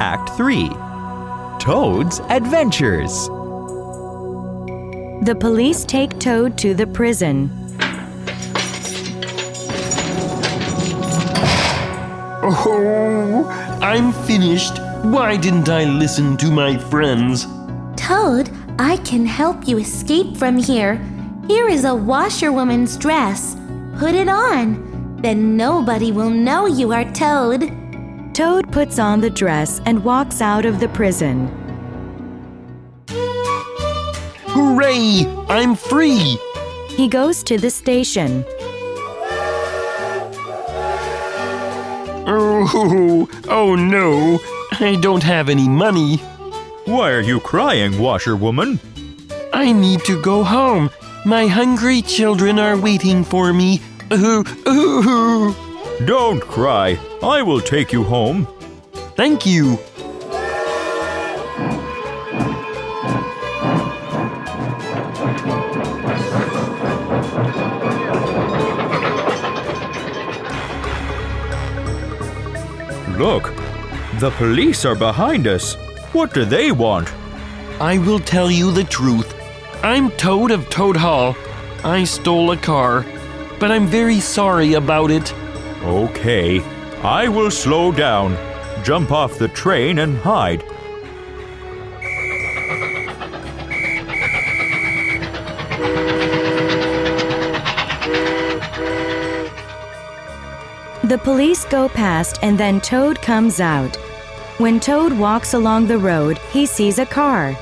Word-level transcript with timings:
Act 0.00 0.30
3 0.36 0.68
Toad's 1.58 2.20
Adventures. 2.28 3.28
The 5.24 5.34
police 5.40 5.86
take 5.86 6.18
Toad 6.18 6.58
to 6.58 6.74
the 6.74 6.86
prison. 6.86 7.50
Oh, 12.42 13.48
I'm 13.80 14.12
finished. 14.26 14.78
Why 15.02 15.36
didn't 15.36 15.70
I 15.70 15.84
listen 15.84 16.36
to 16.38 16.50
my 16.50 16.76
friends? 16.76 17.46
Toad, 17.96 18.50
I 18.78 18.98
can 18.98 19.24
help 19.24 19.66
you 19.66 19.78
escape 19.78 20.36
from 20.36 20.58
here. 20.58 21.00
Here 21.48 21.68
is 21.68 21.84
a 21.86 21.94
washerwoman's 21.94 22.98
dress. 22.98 23.56
Put 23.98 24.14
it 24.14 24.28
on. 24.28 25.16
Then 25.22 25.56
nobody 25.56 26.12
will 26.12 26.30
know 26.30 26.66
you 26.66 26.92
are 26.92 27.10
Toad. 27.12 27.85
Toad 28.36 28.70
puts 28.70 28.98
on 28.98 29.22
the 29.22 29.30
dress 29.30 29.80
and 29.86 30.04
walks 30.04 30.42
out 30.42 30.66
of 30.66 30.78
the 30.78 30.88
prison. 30.88 31.48
Hooray! 34.48 35.24
I'm 35.48 35.74
free! 35.74 36.36
He 36.90 37.08
goes 37.08 37.42
to 37.44 37.56
the 37.56 37.70
station. 37.70 38.44
Oh, 42.28 43.26
oh 43.48 43.74
no, 43.74 44.38
I 44.84 44.98
don't 45.00 45.22
have 45.22 45.48
any 45.48 45.66
money. 45.66 46.18
Why 46.84 47.12
are 47.12 47.22
you 47.22 47.40
crying, 47.40 47.98
washerwoman? 47.98 48.78
I 49.54 49.72
need 49.72 50.04
to 50.04 50.20
go 50.20 50.44
home. 50.44 50.90
My 51.24 51.46
hungry 51.46 52.02
children 52.02 52.58
are 52.58 52.76
waiting 52.76 53.24
for 53.24 53.54
me. 53.54 53.80
Ooh, 54.12 54.44
ooh. 54.68 55.65
Don't 56.04 56.42
cry. 56.42 56.98
I 57.22 57.40
will 57.40 57.60
take 57.60 57.90
you 57.90 58.04
home. 58.04 58.46
Thank 59.16 59.46
you. 59.46 59.78
Look, 73.16 73.44
the 74.20 74.30
police 74.36 74.84
are 74.84 74.94
behind 74.94 75.46
us. 75.46 75.74
What 76.12 76.34
do 76.34 76.44
they 76.44 76.72
want? 76.72 77.10
I 77.80 77.96
will 77.96 78.20
tell 78.20 78.50
you 78.50 78.70
the 78.70 78.84
truth. 78.84 79.34
I'm 79.82 80.10
Toad 80.12 80.50
of 80.50 80.68
Toad 80.68 80.96
Hall. 80.96 81.34
I 81.82 82.04
stole 82.04 82.50
a 82.50 82.56
car, 82.58 83.06
but 83.58 83.70
I'm 83.70 83.86
very 83.86 84.20
sorry 84.20 84.74
about 84.74 85.10
it. 85.10 85.32
Okay, 85.86 86.60
I 87.04 87.28
will 87.28 87.48
slow 87.48 87.92
down. 87.92 88.36
Jump 88.82 89.12
off 89.12 89.38
the 89.38 89.46
train 89.46 90.00
and 90.00 90.18
hide. 90.18 90.64
The 101.04 101.18
police 101.22 101.64
go 101.66 101.88
past 101.88 102.40
and 102.42 102.58
then 102.58 102.80
Toad 102.80 103.22
comes 103.22 103.60
out. 103.60 103.94
When 104.58 104.80
Toad 104.80 105.12
walks 105.12 105.54
along 105.54 105.86
the 105.86 105.98
road, 105.98 106.38
he 106.50 106.66
sees 106.66 106.98
a 106.98 107.06
car. 107.06 107.56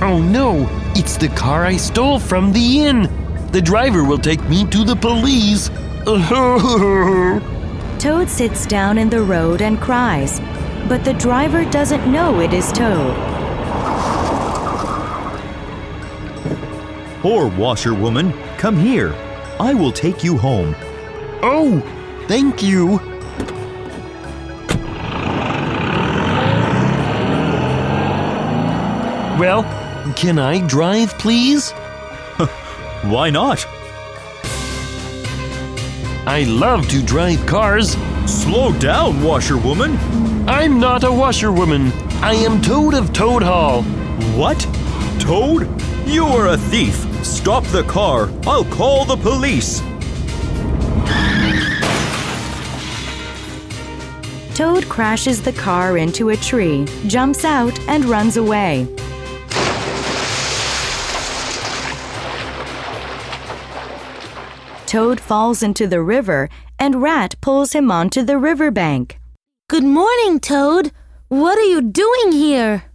Oh 0.00 0.26
no, 0.26 0.66
it's 0.94 1.18
the 1.18 1.28
car 1.28 1.66
I 1.66 1.76
stole 1.76 2.18
from 2.18 2.50
the 2.50 2.86
inn. 2.86 3.19
The 3.52 3.60
driver 3.60 4.04
will 4.04 4.18
take 4.18 4.40
me 4.48 4.64
to 4.66 4.84
the 4.84 4.94
police. 4.94 5.70
Toad 7.98 8.28
sits 8.28 8.64
down 8.64 8.96
in 8.96 9.10
the 9.10 9.20
road 9.20 9.60
and 9.60 9.80
cries, 9.80 10.38
but 10.88 11.04
the 11.04 11.14
driver 11.14 11.64
doesn't 11.64 12.10
know 12.10 12.38
it 12.40 12.52
is 12.52 12.70
Toad. 12.70 13.16
Poor 17.22 17.48
washerwoman, 17.48 18.32
come 18.56 18.78
here. 18.78 19.12
I 19.58 19.74
will 19.74 19.92
take 19.92 20.22
you 20.22 20.38
home. 20.38 20.76
oh, 21.42 21.80
thank 22.28 22.62
you. 22.62 23.00
Well, 29.40 29.64
can 30.14 30.38
I 30.38 30.64
drive, 30.66 31.18
please? 31.18 31.74
Why 33.02 33.30
not? 33.30 33.66
I 36.26 36.44
love 36.46 36.86
to 36.90 37.02
drive 37.02 37.44
cars. 37.46 37.96
Slow 38.26 38.74
down, 38.78 39.22
washerwoman. 39.22 39.96
I'm 40.46 40.78
not 40.78 41.04
a 41.04 41.10
washerwoman. 41.10 41.92
I 42.22 42.34
am 42.34 42.60
Toad 42.60 42.92
of 42.92 43.14
Toad 43.14 43.42
Hall. 43.42 43.82
What? 44.36 44.60
Toad? 45.18 45.66
You 46.06 46.26
are 46.26 46.48
a 46.48 46.58
thief. 46.58 46.94
Stop 47.24 47.64
the 47.68 47.84
car. 47.84 48.28
I'll 48.46 48.66
call 48.66 49.06
the 49.06 49.16
police. 49.16 49.80
Toad 54.54 54.86
crashes 54.90 55.40
the 55.40 55.54
car 55.54 55.96
into 55.96 56.28
a 56.28 56.36
tree, 56.36 56.84
jumps 57.06 57.46
out, 57.46 57.78
and 57.88 58.04
runs 58.04 58.36
away. 58.36 58.86
Toad 64.90 65.20
falls 65.20 65.62
into 65.62 65.86
the 65.86 66.02
river, 66.02 66.48
and 66.76 67.00
Rat 67.00 67.36
pulls 67.40 67.74
him 67.74 67.92
onto 67.92 68.24
the 68.24 68.36
riverbank. 68.36 69.20
Good 69.68 69.84
morning, 69.84 70.40
Toad. 70.40 70.90
What 71.28 71.56
are 71.58 71.70
you 71.74 71.80
doing 71.80 72.32
here? 72.32 72.89